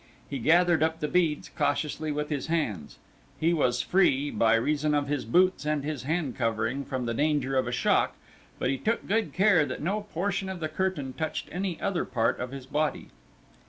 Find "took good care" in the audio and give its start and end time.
8.79-9.63